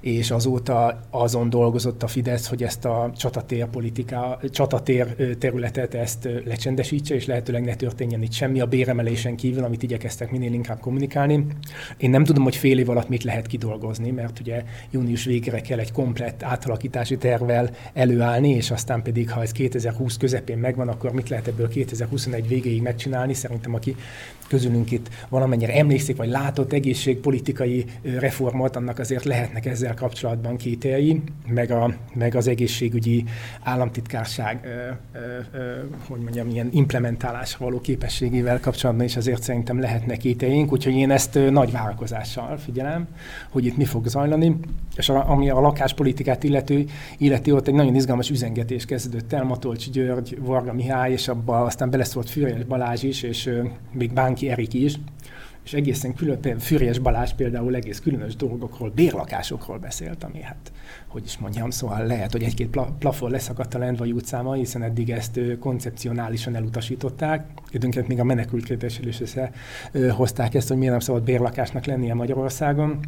[0.00, 7.14] és azóta azon dolgozott a Fidesz, hogy ezt a csatatér politika, csatatér területet ezt lecsendesítse,
[7.14, 11.46] és lehetőleg ne történjen itt semmi a béremelésen kívül, amit igyekeztek minél inkább kommunikálni.
[11.96, 15.78] Én nem tudom, hogy fél év alatt mit lehet kidolgozni, mert ugye június végére kell
[15.78, 21.28] egy komplett átalakítási tervvel előállni, és aztán pedig, ha ez 2020 közepén megvan, akkor mit
[21.28, 23.34] lehet ebből 2021 végéig megcsinálni?
[23.34, 23.96] Szerintem, aki
[24.50, 31.70] közülünk itt valamennyire emlékszik, vagy látott egészségpolitikai reformot, annak azért lehetnek ezzel kapcsolatban kételjei, meg,
[31.70, 33.24] a, meg az egészségügyi
[33.62, 40.18] államtitkárság, ö, ö, ö, hogy mondjam, ilyen implementálásra való képességével kapcsolatban is azért szerintem lehetnek
[40.18, 43.08] kételjeink, úgyhogy én ezt nagy várakozással figyelem,
[43.50, 44.56] hogy itt mi fog zajlani,
[44.96, 46.84] és a, ami a lakáspolitikát illető,
[47.18, 48.30] illeti ott egy nagyon izgalmas
[48.60, 53.46] üzengetés kezdődött el, Matolcs György, Varga Mihály, és abba aztán beleszólt Fürjes Balázs is, és
[53.46, 54.94] ö, még Bán Bánki Erik is,
[55.64, 60.72] és egészen külön, Fürjes Balázs például egész különös dolgokról, bérlakásokról beszélt, ami hát,
[61.08, 65.10] hogy is mondjam, szóval lehet, hogy egy-két pla- plafon leszakadt a Lendvai utcában, hiszen eddig
[65.10, 67.46] ezt koncepcionálisan elutasították.
[67.70, 73.00] Időnként még a menekült kérdéssel is összehozták ezt, hogy miért nem szabad bérlakásnak lennie Magyarországon.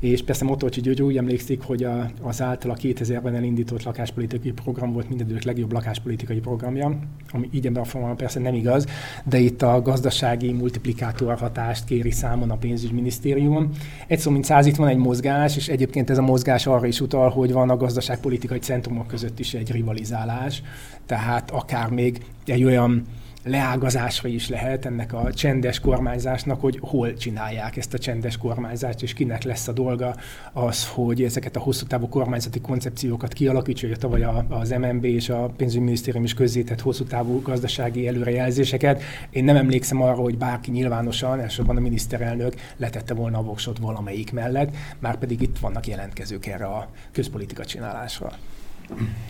[0.00, 5.08] És persze Motolcsi György úgy emlékszik, hogy a, az általa 2000-ben elindított lakáspolitikai program volt
[5.08, 6.98] mindedők legjobb lakáspolitikai programja,
[7.30, 8.86] ami így ebben a formában persze nem igaz,
[9.24, 13.70] de itt a gazdasági multiplikátor hatást kéri számon a pénzügyminisztérium.
[14.06, 17.00] Egy szó mint száz, itt van egy mozgás, és egyébként ez a mozgás arra is
[17.00, 20.62] utal, hogy van a gazdaságpolitikai centrumok között is egy rivalizálás,
[21.06, 23.06] tehát akár még egy olyan
[23.44, 29.12] leágazásra is lehet ennek a csendes kormányzásnak, hogy hol csinálják ezt a csendes kormányzást, és
[29.12, 30.16] kinek lesz a dolga
[30.52, 35.46] az, hogy ezeket a hosszú távú kormányzati koncepciókat kialakítsa, hogy tavaly az MNB és a
[35.56, 39.02] pénzügyminisztérium is közzétett hosszú távú gazdasági előrejelzéseket.
[39.30, 44.32] Én nem emlékszem arra, hogy bárki nyilvánosan, elsősorban a miniszterelnök letette volna a voksot valamelyik
[44.32, 48.32] mellett, már pedig itt vannak jelentkezők erre a közpolitika csinálásra.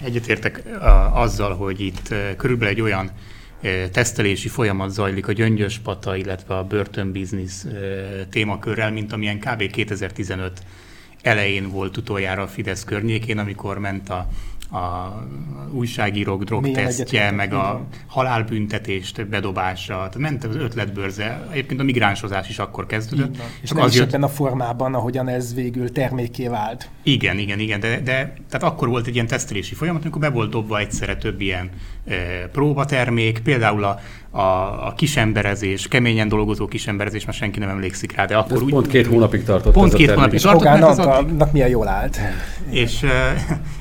[0.05, 0.63] Egyetértek
[1.13, 3.11] azzal, hogy itt körülbelül egy olyan
[3.93, 7.67] tesztelési folyamat zajlik a gyöngyös pata, illetve a börtönbiznisz
[8.31, 9.71] témakörrel, mint amilyen kb.
[9.71, 10.63] 2015
[11.23, 14.29] elején volt utoljára a Fidesz környékén, amikor ment a
[14.71, 15.13] a
[15.73, 19.95] újságírók drogtesztje, meg a halálbüntetést bedobása.
[19.95, 21.47] Tehát ment az ötletbörze.
[21.51, 23.37] Egyébként a migránsozás is akkor kezdődött.
[23.63, 24.13] És nem is jött...
[24.13, 26.89] a formában, ahogyan ez végül terméké vált.
[27.03, 27.81] Igen, igen, igen.
[27.81, 31.41] De, de tehát akkor volt egy ilyen tesztelési folyamat, amikor be volt dobva egyszerre több
[31.41, 31.71] ilyen
[32.07, 32.15] e,
[32.53, 33.99] próbatermék, például a,
[34.35, 38.71] a, a kisemberezés, keményen dolgozó kisemberezés, már senki nem emlékszik rá, de akkor ez úgy...
[38.71, 40.63] Pont két hónapig tartott Pont két hónapig tartott.
[40.65, 41.27] Mert ez a...
[41.53, 42.19] milyen jól állt.
[42.71, 43.07] És,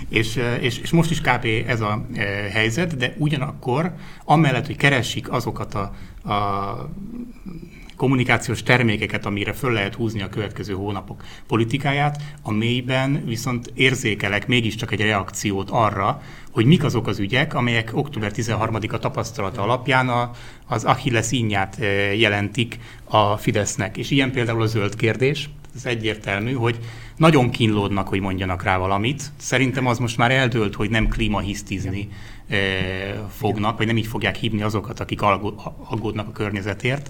[0.10, 1.48] és, és, és most is kb.
[1.68, 2.06] ez a
[2.52, 3.92] helyzet, de ugyanakkor
[4.26, 5.92] amellett, hogy keresik azokat a,
[6.32, 6.90] a
[8.04, 14.92] kommunikációs termékeket, amire föl lehet húzni a következő hónapok politikáját, a mélyben viszont érzékelek mégiscsak
[14.92, 20.32] egy reakciót arra, hogy mik azok az ügyek, amelyek október 13-a tapasztalata alapján a,
[20.68, 21.78] az Achilles ínyát
[22.18, 23.98] jelentik a Fidesznek.
[23.98, 26.80] És ilyen például a zöld kérdés, ez egyértelmű, hogy
[27.18, 29.24] nagyon kínlódnak, hogy mondjanak rá valamit.
[29.38, 32.10] Szerintem az most már eldőlt, hogy nem klímahisztizni
[32.48, 32.60] eh,
[33.38, 35.22] fognak, vagy nem így fogják hívni azokat, akik
[35.90, 37.10] aggódnak a környezetért,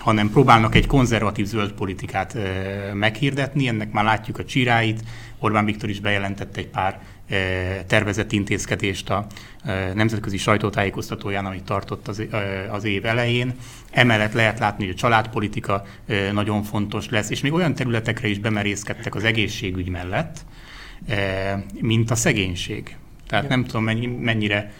[0.00, 3.68] hanem próbálnak egy konzervatív zöld politikát eh, meghirdetni.
[3.68, 5.02] Ennek már látjuk a csiráit.
[5.38, 7.00] Orbán Viktor is bejelentette egy pár
[7.86, 9.26] tervezett intézkedést a
[9.94, 12.22] nemzetközi sajtótájékoztatóján, amit tartott az,
[12.70, 13.54] az év elején.
[13.90, 15.84] Emellett lehet látni, hogy a családpolitika
[16.32, 20.44] nagyon fontos lesz, és még olyan területekre is bemerészkedtek az egészségügy mellett,
[21.80, 22.96] mint a szegénység.
[23.26, 23.84] Tehát nem tudom,
[24.20, 24.72] mennyire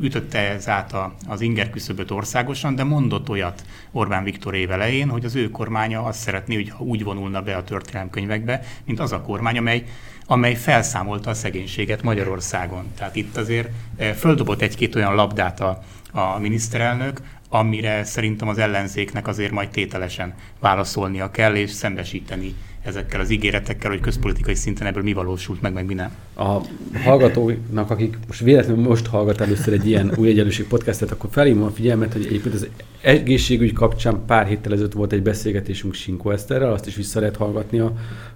[0.00, 0.94] ütötte ez át
[1.26, 6.04] az inger küszöböt országosan, de mondott olyat Orbán Viktor év elején, hogy az ő kormánya
[6.04, 9.84] azt szeretné, hogy úgy vonulna be a történelemkönyvekbe, mint az a kormány, amely
[10.30, 12.84] amely felszámolta a szegénységet Magyarországon.
[12.96, 19.26] Tehát itt azért eh, földobott egy-két olyan labdát a, a miniszterelnök, amire szerintem az ellenzéknek
[19.26, 22.54] azért majd tételesen válaszolnia kell, és szembesíteni
[22.88, 26.10] ezekkel az ígéretekkel, hogy közpolitikai szinten ebből mi valósult meg, meg mi nem.
[26.36, 26.58] A
[27.04, 31.70] hallgatóknak, akik most véletlenül most hallgat először egy ilyen új egyenlőség podcastet, akkor felhívom a
[31.70, 32.68] figyelmet, hogy egyébként az
[33.00, 37.78] egészségügy kapcsán pár héttel ezelőtt volt egy beszélgetésünk Sinko Eszterrel, azt is vissza lehet hallgatni
[37.78, 37.92] a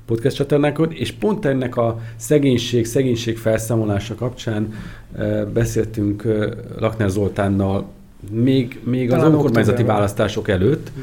[0.07, 4.75] podcast csatornákon, és pont ennek a szegénység, szegénység felszámolása kapcsán
[5.12, 6.47] uh, beszéltünk uh,
[6.79, 7.91] Lakner Zoltánnal
[8.31, 11.03] még, még az önkormányzati választások előtt, mm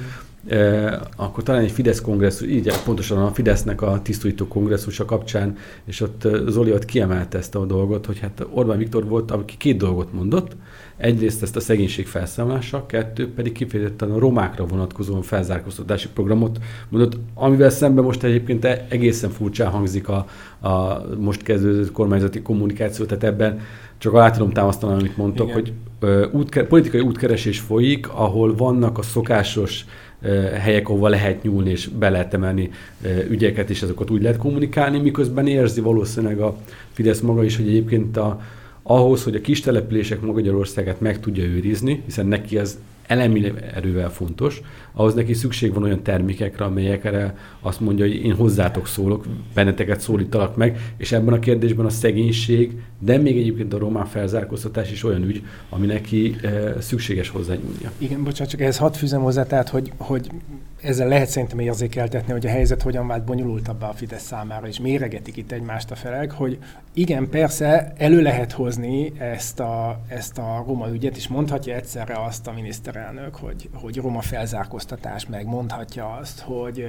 [1.16, 6.28] akkor talán egy Fidesz kongresszus, így pontosan a Fidesznek a tisztújtó kongresszusa kapcsán, és ott
[6.48, 10.56] Zoli ott kiemelte ezt a dolgot, hogy hát Orbán Viktor volt, aki két dolgot mondott,
[10.98, 16.60] egyrészt ezt a szegénység felszámolása, kettő pedig kifejezetten a romákra vonatkozóan felzárkóztatási programot
[16.90, 20.28] mondott, amivel szemben most egyébként e- egészen furcsán hangzik a,
[20.68, 23.60] a most kezdődött kormányzati kommunikáció, tehát ebben
[23.98, 25.60] csak alá tudom támasztani, amit mondtok, Igen.
[25.60, 29.86] hogy ö, útke, politikai útkeresés folyik, ahol vannak a szokásos
[30.60, 32.72] helyek, ahova lehet nyúlni és be lehet emelni
[33.30, 36.58] ügyeket, és azokat úgy lehet kommunikálni, miközben érzi valószínűleg a
[36.92, 38.42] Fidesz maga is, hogy egyébként a,
[38.84, 42.78] ahhoz, hogy a kis települések Magyarországát meg tudja őrizni, hiszen neki ez
[43.10, 44.62] elemi erővel fontos,
[44.94, 50.56] ahhoz neki szükség van olyan termékekre, amelyekre azt mondja, hogy én hozzátok szólok, benneteket szólítalak
[50.56, 55.24] meg, és ebben a kérdésben a szegénység, de még egyébként a román felzárkóztatás is olyan
[55.24, 57.92] ügy, ami neki e, szükséges hozzányúlnia.
[57.98, 60.30] Igen, bocsánat, csak ehhez hat fűzem hozzá, tehát hogy, hogy
[60.82, 65.38] ezzel lehet szerintem érzékeltetni, hogy a helyzet hogyan vált bonyolultabbá a Fidesz számára, és méregetik
[65.38, 66.58] itt egymást a felek, hogy
[66.94, 72.48] igen, persze elő lehet hozni ezt a, ezt a roma ügyet, és mondhatja egyszerre azt
[72.48, 76.86] a miniszterelnök, hogy, hogy roma felzárkóztatás, meg mondhatja azt, hogy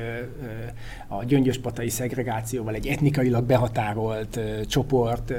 [1.08, 5.32] a gyöngyöspatai szegregációval egy etnikailag behatárolt csoport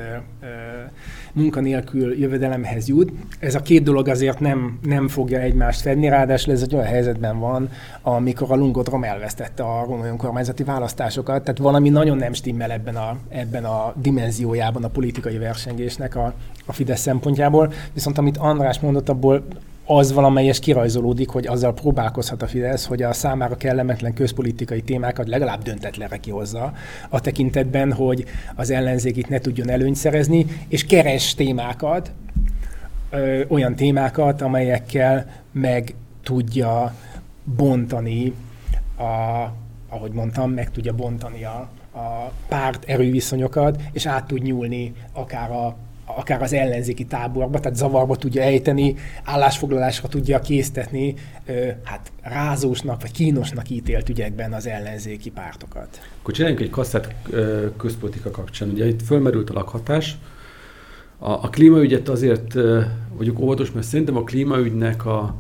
[1.34, 3.12] munkanélkül jövedelemhez jut.
[3.40, 7.40] Ez a két dolog azért nem, nem fogja egymást fedni, ráadásul ez egy olyan helyzetben
[7.40, 7.70] van,
[8.02, 13.18] amikor a Lungodrom elvesztette a római önkormányzati választásokat, tehát valami nagyon nem stimmel ebben a,
[13.30, 16.34] ebben a dimenziójában a politikai versengésnek a,
[16.66, 17.74] a Fidesz szempontjából.
[17.94, 19.44] Viszont amit András mondott, abból
[19.86, 25.62] az valamelyes kirajzolódik, hogy azzal próbálkozhat a Fidesz, hogy a számára kellemetlen közpolitikai témákat legalább
[25.62, 26.74] döntetlenre kihozza,
[27.10, 28.26] a tekintetben, hogy
[28.56, 32.12] az ellenzék itt ne tudjon előnyt szerezni, és keres témákat,
[33.10, 36.94] ö, olyan témákat, amelyekkel meg tudja
[37.56, 38.34] bontani
[38.98, 39.48] a,
[39.90, 45.76] ahogy mondtam, meg tudja bontani a, a párt erőviszonyokat, és át tud nyúlni akár a
[46.18, 51.14] akár az ellenzéki táborba, tehát zavarba tudja ejteni, állásfoglalásra tudja késztetni,
[51.84, 56.02] hát rázósnak vagy kínosnak ítélt ügyekben az ellenzéki pártokat.
[56.20, 57.16] Akkor csináljunk egy kasszát
[57.78, 58.70] közpolitika kapcsán.
[58.70, 60.18] Ugye itt fölmerült a lakhatás,
[61.18, 62.54] a, a klímaügyet azért
[63.18, 65.36] vagyok óvatos, mert szerintem a klímaügynek a,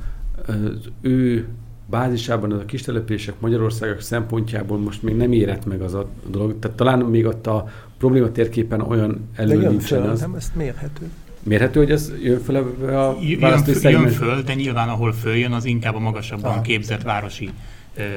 [0.47, 1.47] az ő
[1.85, 6.59] bázisában az a kis települések Magyarországok szempontjából most még nem érett meg az a dolog.
[6.59, 7.67] Tehát talán még ott a
[7.97, 10.19] probléma térképen olyan elő nincsen az.
[10.19, 11.09] Nem, ezt mérhető.
[11.43, 15.65] Mérhető, hogy ez jön föl a jön, föl, jön föl, de nyilván ahol följön, az
[15.65, 16.61] inkább a magasabban ah.
[16.61, 17.49] képzett városi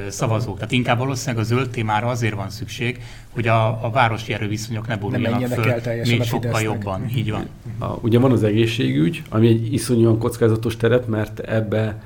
[0.08, 0.54] szavazók.
[0.54, 3.00] Tehát inkább valószínűleg a zöld témára azért van szükség,
[3.30, 5.74] hogy a, a városi erőviszonyok ne boruljanak föl
[6.04, 7.08] még sokkal jobban.
[7.16, 7.46] Így van.
[7.78, 12.02] A, ugye van az egészségügy, ami egy iszonyúan kockázatos terep, mert ebbe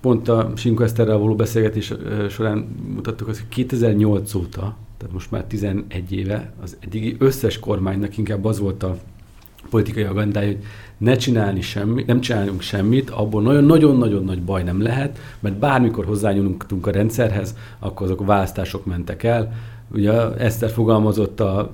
[0.00, 1.92] pont a Sinko Eszterrel való beszélgetés
[2.28, 2.58] során
[2.94, 8.44] mutattuk azt, hogy 2008 óta, tehát most már 11 éve, az eddigi összes kormánynak inkább
[8.44, 8.96] az volt a
[9.70, 10.64] politikai agendája, hogy
[10.98, 16.86] ne csinálni semmit, nem csináljunk semmit, abból nagyon-nagyon-nagyon nagy baj nem lehet, mert bármikor hozzányúlunk
[16.86, 19.52] a rendszerhez, akkor azok a választások mentek el,
[19.92, 21.70] Ugye Eszter fogalmazott a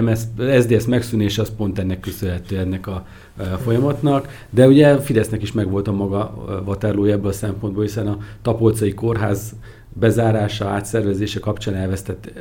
[0.00, 0.20] MS,
[0.58, 5.88] SZDSZ megszűnése az pont ennek köszönhető ennek a, a folyamatnak, de ugye Fidesznek is megvolt
[5.88, 9.54] a maga vatárlója ebből a szempontból, hiszen a Tapolcai Kórház
[9.92, 12.32] bezárása, átszervezése kapcsán elvesztett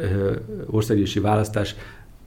[0.69, 1.75] országgyűlési választás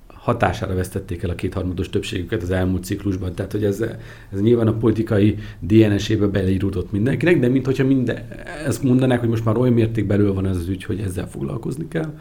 [0.06, 3.34] hatására vesztették el a kétharmados többségüket az elmúlt ciklusban.
[3.34, 3.80] Tehát, hogy ez,
[4.32, 8.18] ez nyilván a politikai DNS-ébe beleíródott mindenkinek, de mintha minden,
[8.66, 11.88] ezt mondanák, hogy most már olyan mértékben belül van ez az ügy, hogy ezzel foglalkozni
[11.88, 12.12] kell.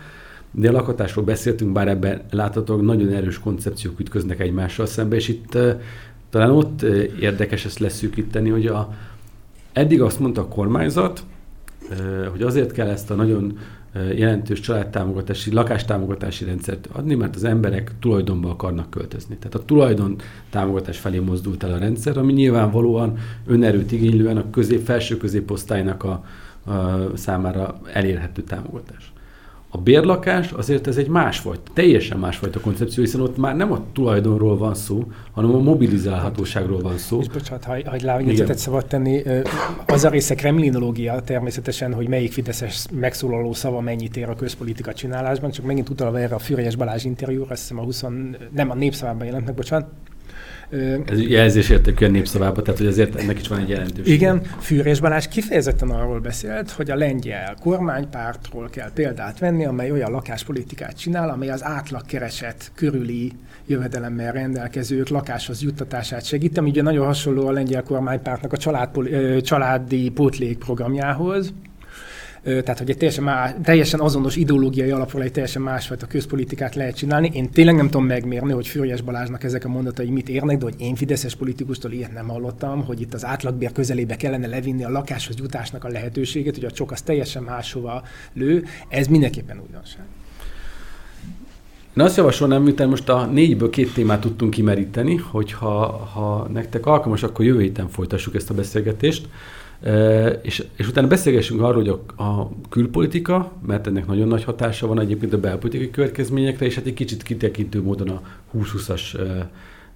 [0.51, 5.57] De a lakhatásról beszéltünk, bár ebben láthatóan nagyon erős koncepciók ütköznek egymással szembe, és itt
[6.29, 6.81] talán ott
[7.19, 8.93] érdekes ezt leszűkíteni, hogy a,
[9.73, 11.23] eddig azt mondta a kormányzat,
[12.31, 13.57] hogy azért kell ezt a nagyon
[14.15, 19.35] jelentős családtámogatási, lakástámogatási rendszert adni, mert az emberek tulajdonba akarnak költözni.
[19.35, 20.15] Tehát a tulajdon
[20.49, 26.23] támogatás felé mozdult el a rendszer, ami nyilvánvalóan önerőt igénylően a közép, felső középosztálynak a,
[26.71, 29.06] a számára elérhető támogatás.
[29.77, 34.57] A bérlakás azért ez egy másfajta, teljesen másfajta koncepció, hiszen ott már nem a tulajdonról
[34.57, 37.19] van szó, hanem a mobilizálhatóságról van szó.
[37.19, 39.23] És bocsánat, ha, ha egy szabad tenni,
[39.87, 45.51] az a része kremlinológia természetesen, hogy melyik Fideszes megszólaló szava mennyit ér a közpolitika csinálásban,
[45.51, 48.03] csak megint utalva erre a Füriyes Balázs interjúra, azt hiszem a 20,
[48.51, 49.87] nem a népszavában jelent meg, bocsánat,
[51.05, 54.13] ez jelzésértékű a népszavába, tehát hogy azért ennek is van egy jelentőség.
[54.13, 60.11] Igen, Fűrés Balázs kifejezetten arról beszélt, hogy a lengyel kormánypártról kell példát venni, amely olyan
[60.11, 63.31] lakáspolitikát csinál, amely az átlagkereset körüli
[63.67, 68.89] jövedelemmel rendelkezők lakáshoz juttatását segít, ami ugye nagyon hasonló a lengyel kormánypártnak a család,
[69.41, 71.53] családi pótlék programjához,
[72.47, 77.29] tehát hogy egy teljesen, más, teljesen azonos ideológiai alapról egy teljesen másfajta közpolitikát lehet csinálni.
[77.33, 80.75] Én tényleg nem tudom megmérni, hogy Füriyes Balázsnak ezek a mondatai mit érnek, de hogy
[80.77, 85.35] én Fideszes politikustól ilyet nem hallottam, hogy itt az átlagbér közelébe kellene levinni a lakáshoz
[85.37, 90.03] jutásnak a lehetőséget, hogy a csok az teljesen máshova lő, ez mindenképpen újdonság.
[91.97, 96.85] Én azt javasolnám, miután most a négyből két témát tudtunk kimeríteni, hogy ha, ha nektek
[96.85, 99.27] alkalmas, akkor jövő héten folytassuk ezt a beszélgetést.
[100.41, 104.99] És, és utána beszélgessünk arról, hogy a, a külpolitika, mert ennek nagyon nagy hatása van
[104.99, 108.21] egyébként a belpolitikai következményekre, és hát egy kicsit kitekintő módon a
[108.57, 109.15] 2020-as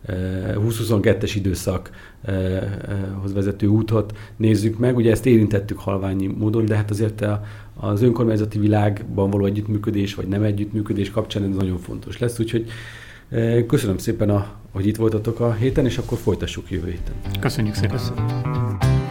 [0.08, 4.96] 2022-es időszakhoz vezető útot nézzük meg.
[4.96, 7.26] Ugye ezt érintettük halványi módon, de hát azért
[7.80, 12.39] az önkormányzati világban való együttműködés, vagy nem együttműködés kapcsán ez nagyon fontos lesz.
[12.39, 12.65] Úgyhogy
[13.67, 17.39] köszönöm szépen, a, hogy itt voltatok a héten, és akkor folytassuk jövő héten.
[17.39, 17.98] Köszönjük szépen.
[17.98, 19.11] Köszönjük.